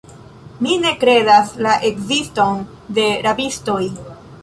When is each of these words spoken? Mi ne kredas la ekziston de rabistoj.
Mi 0.67 0.77
ne 0.85 0.93
kredas 1.03 1.53
la 1.67 1.75
ekziston 1.91 2.67
de 2.99 3.09
rabistoj. 3.29 3.81